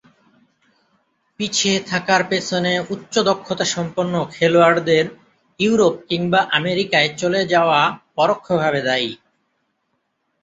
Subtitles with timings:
[1.39, 5.05] পিছিয়ে থাকার পেছনে উচ্চ দক্ষতা সম্পন্ন খেলোয়াড়দের
[5.59, 7.79] ইউরোপ কিংবা আমেরিকায় চলে যাওয়া
[8.15, 9.11] পরোক্ষভাবে দায়ী।